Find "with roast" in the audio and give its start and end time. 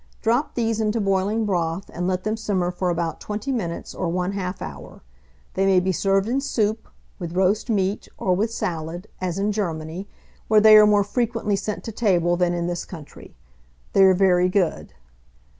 7.19-7.69